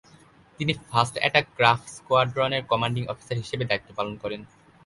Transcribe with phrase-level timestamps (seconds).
[0.59, 4.41] তিনি fast attack craft স্কোয়াড্রনের commanding officer হিসেবে দায়িত্ব পালন করেন।